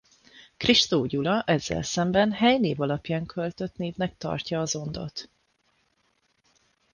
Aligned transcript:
Kristó 0.57 1.05
Gyula 1.05 1.41
ezzel 1.41 1.83
szemben 1.83 2.31
helynév 2.31 2.81
alapján 2.81 3.25
költött 3.25 3.75
névnek 3.77 4.17
tartja 4.17 4.61
az 4.61 4.75
Ondot. 4.75 5.29